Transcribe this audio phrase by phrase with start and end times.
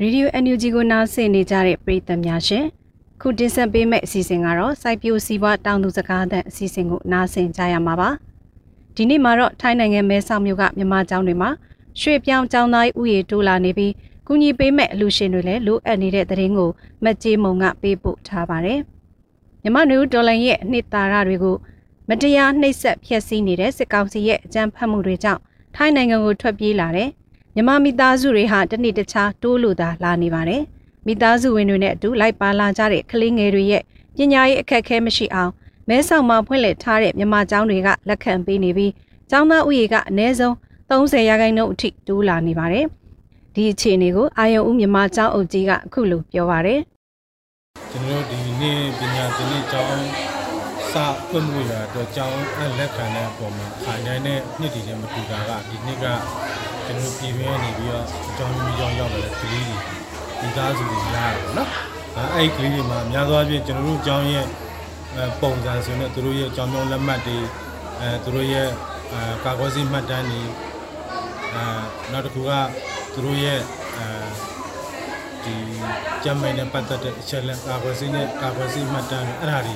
[0.00, 2.64] ရေဒီယို NUG ကိုနားဆင်နေကြတဲ့ပရိသတ်များရှင်
[3.20, 8.10] ခုတင်ဆက်ပေးမယ့်အစီအစဉ်ကတော့စိုက်ပျိုးစီးပွားတောင်သူစကားသံအစီအစဉ်ကိုနားဆင်ကြရမှာပါ
[8.94, 11.50] ဒီနေ့မှာတော့ထိုင်းနိုင်ငံမဲဆောက်မြို့ကမြန်မာကျောင်းတွေမှာ
[12.00, 13.92] ရွှေပြောင်းကျောင်းသားဥယေတိုးလာနေပြီး
[14.26, 16.70] ကုညီပေးမဲ့အလူရှင်တွေလည်းလိုအပ်နေတဲ့သတင်းကို
[17.04, 18.80] မကြေးမုံကပေးပို့ထားပါတယ်
[19.62, 21.56] မြန်မာနယူးဒေါ်လာရဲ့နှစ်သာရတွေကို
[22.08, 25.40] မတရားနှိပ်စက်ဖျက်ဆီးနေတဲ့စစ်ကောင်စီရဲ့အကြမ်းဖက်မှုတွေကြောင့်
[25.76, 27.08] ထိုင်းနိုင်ငံကိုထွက်ပြေးလာတဲ့
[27.58, 30.62] မြမမိသားစုတွေဟာတနေ့တခြားတိုးလို့သာလာနေပါတယ်။
[31.06, 33.82] မိသားစုဝင်တွေနဲ့အတူလိုက်ပါလာကြတဲ့ကလေးငယ်တွေရဲ့
[34.16, 35.52] ပညာရေးအခက်အခဲမရှိအောင်
[35.88, 38.92] မဲဆောက်မှာဖွင့်လှစ်ထားတဲ့မြမကျောင်းတွေကလက်ခံပေးနေပြီး
[39.30, 40.54] ကျောင်းသားဥယေကအနည်းဆုံး
[40.90, 42.84] 30ရာခိုင်နှုန်းအထိတိုးလာနေပါတယ်။
[43.54, 46.80] ဒီအခြေအနေကိုအာယုံဦးမြမကျောင်းအုပ်ကြီးကအခုလိုပြောပါတယ်။
[47.90, 50.04] ကျွန်တော်တို့ဒီနေ့ပညာသင်တဲ့ကျောင်း
[50.92, 50.94] စ
[51.28, 56.06] ဖွင့်မှုရတော့ကျောင်းအလက်ခံတဲ့အပေါ်မှာခါတိုင်းနဲ့နှစ်တည်နဲ့မတူတာကဒီနှစ်က
[56.86, 59.76] ကျွန်တော်ပြည်တွင်းနေပြီးတော့အကြောင်းမျိုးကြောင်းရောက်လာတဲ့ကလေးတွေ
[60.40, 61.68] ဒီသားစုတွေများတယ်နော်
[62.16, 64.46] အဲအဲ့ကလေးတွေမှာအများသောအားဖြင့်ကျွန်တော်တို့အကြောင်းရဲ့
[65.42, 67.38] ပုံစံဆိုနေသူတို့ရဲ့အကြောင်းမျိုးလက်မှတ်တွေ
[68.00, 68.68] အဲသူတို့ရဲ့
[69.12, 70.40] အဲကာကွယ်ဆေးမှတ်တမ်းတွေ
[71.54, 71.64] အဲ
[72.12, 72.52] နောက်တစ်ခုက
[73.12, 73.60] သူတို့ရဲ့
[73.98, 74.06] အဲ
[75.44, 75.54] ဒီ
[76.24, 79.74] ကျမ်းမိုင်နဲ့ပတ်သက်တဲ့အချက်လက်ကာကွယ်ဆေးနဲ့ကာကွယ်ဆေးမှတ်တမ်းတွေအဲ့ဒါတွေ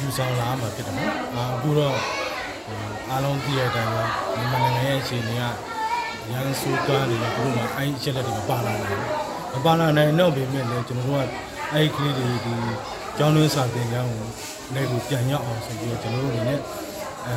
[0.00, 1.12] ယူဆောင်လာမှာဖြစ်တယ်နော်
[1.54, 1.96] အခုတော့
[3.10, 5.42] အားလုံးသိရတဲ့အတိုင်းမြန်မာနိုင်ငံရဲ့အခြေအနေက
[6.30, 11.28] ရန်ဆိုးသွားတယ်ဘုရားအဲ့အချက်လက်တွေမပါလာနိုင်ဘူးမပါလာနိုင်တော့ပေမဲ့လည်းကျွန်တော်တို့က
[11.74, 12.54] အဲ့ကလေးတွေဒီ
[13.18, 14.26] ကျောင်းတွင်းစာသင်ကျောင်းကို
[14.74, 16.58] လည်းကိုပြန်ရောက်အောင်ဆိုပြီးတော့ကျွန်တော်တို့အနေနဲ့
[17.26, 17.34] အဲ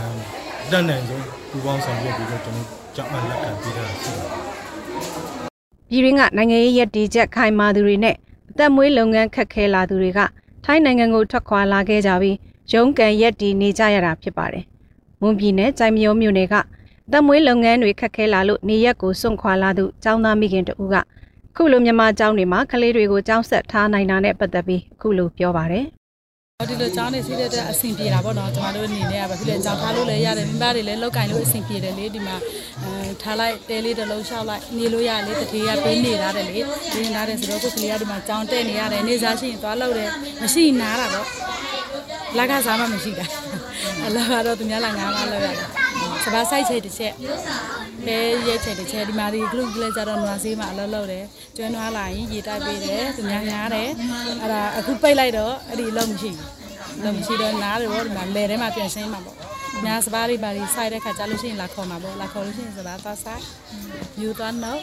[0.72, 4.54] တက်နိုင်ဆုံးပူပေါင်းဆောင်ရွက်ပြီးတော့ကျွန်တော်ကြောက်အပ်လက်ခံပေးတာရှိပါတယ်
[5.90, 8.16] ပြည်ရင်းကနိုင်ငံရေးရည်တည်ချက်ခိုင်မာသူတွေနဲ့
[8.52, 10.20] အသက်မွေးလုပ်ငန်းခက်ခဲလာသူတွေက
[10.66, 12.38] ထိုင်းနိုင်ငံကိုထွက်ခွာလာခဲ့ကြပြီး
[12.74, 14.66] ရုံးကန်ရက်တည်နေကြရတာဖြစ်ပါတယ်
[15.26, 16.56] မွန်ပြည်နယ်ကြိုင်မယောမြို့နယ်က
[17.12, 20.96] တပ်မွေးလုပ်ငန်းတွေခက်ခဲလာလို့နေရက်ကိုစွန့်ခွာလာသူចောင်းသားမိခင်တူက
[21.56, 25.86] ခုလိုမြန်မာကျောင်းတွေမှာကလေးတွေကိုကျောင်းဆက်ထားနိုင်တာနဲ့ပတ်သက်ပြီးခုလိုပြောပါတယ်
[26.70, 32.36] ဒီလိုကျောင်းနေစီးတဲ့အဆင်ပြေတာပေါ့နော်ကျွန်တော်တို့အနေနဲ့ကဘာဖြစ်လဲကျောင်းထားလို့လည်းရတယ်မိဘတွေလည်းလောက်ကင်လို့အဆင်ပြေတယ်လေဒီမှာ
[32.84, 36.60] အဲထားလိုက်တဲလေးတစ်လုံးလျှောက်လိုက်နေလို့ရလေတတိယပေးနေရတယ်လေ
[36.96, 40.10] နေနာတယ်ဆိုတော့ကိုကလေးကဒီမှာကျောင်းတက်နေရတယ်နေစားရှိရင်သွားလို့တယ်
[40.42, 41.28] မရှိနားတာတော့
[42.38, 43.26] လက်ကစားမှမရှိတာ
[44.06, 45.56] အလားကတော့သူများလာငါးမှလောက်ရတယ်
[46.24, 47.14] စပါးဆိုင်ချေတစ်ချက်
[48.06, 48.18] ပဲ
[48.48, 51.26] ရဲချေတစ်ချက်ဒီမှာဒီဂလုကလေးကြတော့နွားဆေးမှာအလုပ်လုပ်တယ်
[51.58, 53.90] ကျွမ်းနွားလာရင်ရေတိုက်ပေးတယ်သူများငားတယ်
[54.42, 59.38] အဲ့ဒါအခုပိတ်လိုက်တော့အဲ့ဒီအလုပ်မရှိဘူးလုံးမရှိတော့နားတယ်ပေါ့ဒီမှာလဲထဲမှာပြန်ရှင်းမှာပေါ့
[59.86, 63.42] ညာစပါးတွေပါဒီဆိုင်တဲ့ခါကြာလို့ရှိရင်လာခေါ်မှာပေါ့လာခေါ်လို့ရှိရင်စပါးသွားဆိုင်
[64.22, 64.80] ယူသွားတော့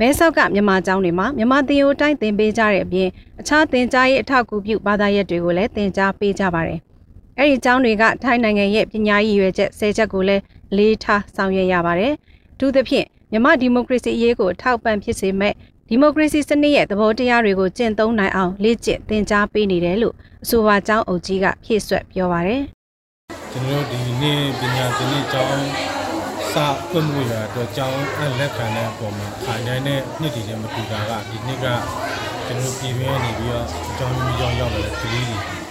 [0.00, 3.08] မဲဆောက်ကမြန်မာကျောင်းတွေမှာမြန်မာသင်ရိုးတိုင်းသင်ပေးကြတဲ့အပြင်
[3.40, 6.80] အခြားသင်ကြားရေးအထောက်အကူပြုဘာသာရပ်တွေကိုလည်းသင်ကြားပေးကြပါတယ်။
[7.38, 10.42] အဲဒီကျောင်းတွေကထိုင်းနိုင်ငံရဲ့ပညာရေးရွယ်ချက်၁၀ချက်ကိုလည်း
[10.76, 12.12] လေးထားဆောင်ရွက်ရပါတယ်။
[12.58, 15.52] သူသဖြင့်မြန်မာဒီမိုကရေစီအရေးကိုထောက်ပံ့ဖြစ်စေမဲ့
[15.88, 22.62] ဒီမိုကရေစီစနစ်ရဲ့သဘောတရားတွေကိုကျင့်သုံးနိုင်အောင်လေ့ကျင့်သင်ကြားပေးနေတယ်လို့အဆိုပါကျောင်းအုပ်ကြီးကဖြည့်ဆွတ်ပြောပါတယ်။
[23.52, 25.60] ကျွန်တော်တို့ဒီနေ့ပညာသင်တဲ့ကျောင်း
[26.52, 26.54] စ
[26.90, 31.66] ဖွင့်မှုရတော့ကျောင်းအလက်ခံတဲ့အပေါ်မှာခါတိုင်းနဲ့နှစ်တည်နဲ့မတူတာကဒီနှစ်က
[32.46, 35.65] ကျွန်တော်ပြည်တွင်းနေပြီးတော့အကြောင်းမျိုးကြောင်းရောက်လာတဲ့ကလေးတွေဒီ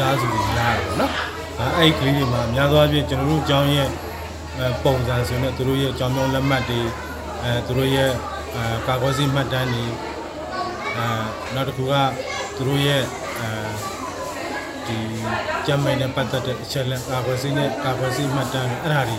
[0.00, 1.12] သားစုတွေများတယ်ပေါ့နော်
[1.60, 3.88] အဲအဲ့ကလေးတွေမှာအများသောအားဖြင့်ကျွန်တော်တို့ကျောင်းရဲ့
[4.84, 6.80] ပုံစံဆိုနေသူတို့ရဲ့ကျောင်းမျိုးလက်မှတ်တွေ
[7.42, 8.10] အဲသူတို့ရဲ့
[8.86, 9.84] ကာကွယ်ဆေးမှတ်တမ်းတွေ
[10.96, 11.06] အဲ
[11.54, 11.94] နောက်တစ်ခုက
[12.56, 13.02] သူတို့ရဲ့
[13.40, 13.48] အဲ
[14.86, 14.96] ဒီ
[15.66, 19.18] ကျမ်းမိုင်နဲ့ပတ်သက်တဲ့အချက်လက်ကာကွယ်ဆေးနဲ့ကာကွယ်ဆေးမှတ်တမ်းတွေအဲ့ဒါတွေ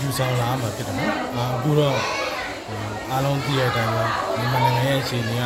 [0.00, 1.12] ယူဆောင်လာမှာဖြစ်တယ်နော်
[1.54, 1.96] အခုတော့
[3.10, 5.44] အားလုံးသိရတဲ့အတိုင်းမြန်မာနိုင်ငံရဲ့အခြေအနေက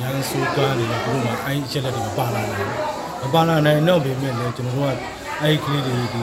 [0.00, 4.96] ရန်ဆိုးသွားတယ်ဘုရားအဲ့အချက်လက်တွေမပါလာနိုင်ဘူးမပါလာနိုင်တော့ပေမဲ့လည်းကျွန်တော်တို့က
[5.42, 6.22] အဲ့ကလေးတွေဒီ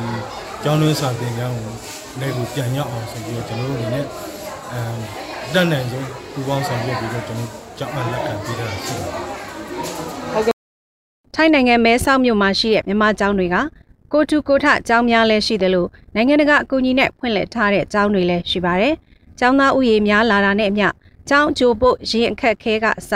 [0.63, 1.73] ကျောင်းတွင်းစာသင်ကျောင်းကို
[2.19, 4.05] လည်းကိုပြန်ရောက်အောင်ဆိုပြီးတော့ကျွန်တော်တို့အနေနဲ့
[4.71, 4.79] အဲ
[5.53, 9.07] တက်နိုင်ဆုံးပူပေါင်းဆောင်ရွက်ပြီးတော့ကျွန်တော်ကြောက်အပ်လက်ခံပေးတာရှိပါ
[10.45, 10.55] တယ်
[11.35, 13.55] ထိုင်းနိုင်ငံမဲဆောက်မြို့မှာရှိတဲ့မြန်မာကျောင်းတွေက
[14.13, 18.93] ကိုတူကိုထကျောင်းများလည်းရှိတယ်လို့နိုင်ငံတကာအကူအညီနဲ့ဖွင့်လှစ်ထားတဲ့ကျောင်းတွေလည်းရှိပါတယ်။
[19.39, 20.87] ကျောင်းသားဥယေများလာတာနဲ့အမျှ
[21.29, 23.11] ကျောင်းအကျိုးဖို့ရင်အခက်ခဲကအစ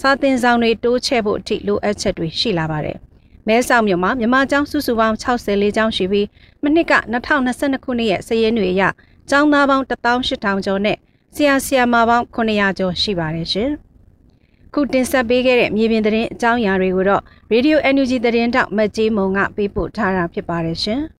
[0.00, 2.96] စာသင်ဆောင်တွေတိုးချဲ့ဖို့အထိလိုအပ်ချက်တွေရှိလာပါတယ်။
[3.46, 6.26] မဲဆောက်မြို့မှာမြန်မာကျောင်းစုစုပေါင်း64ကျောင်းရှိပြီး
[6.62, 6.94] မနှစ်က
[7.40, 8.82] 2022ခုနှစ်ရဲ့စည်ရင်းတွေအရ
[9.30, 10.96] ကျောင်းသားပေါင်း18000ကျော်နဲ့
[11.34, 13.70] ဆရာဆရာမပေါင်း900ကျော်ရှိပါတယ်ရှင်။
[14.74, 21.00] ခုတင်ဆက်ပေးခဲ့တဲ့မြေပြင်သတင်းအကြောင်းအရာတွေကိုတော့ Radio NUG သတင်းတောက်မတ်ကြီးမုံကပေးပို့ထားတာဖြစ်ပါတယ်ရှင်။